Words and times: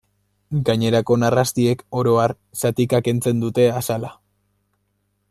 Gainerako 0.69 1.17
narrastiek, 1.23 1.83
oro 2.03 2.15
har, 2.23 2.35
zatika 2.63 3.03
kentzen 3.09 3.45
dute 3.47 3.69
azala. 3.83 4.11